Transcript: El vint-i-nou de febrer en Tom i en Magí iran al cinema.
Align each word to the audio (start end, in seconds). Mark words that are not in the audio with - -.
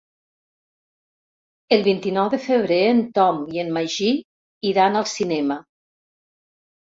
El 1.77 1.83
vint-i-nou 1.87 2.31
de 2.35 2.39
febrer 2.45 2.79
en 2.93 3.03
Tom 3.19 3.43
i 3.57 3.61
en 3.65 3.69
Magí 3.77 4.09
iran 4.71 4.97
al 5.03 5.07
cinema. 5.13 5.59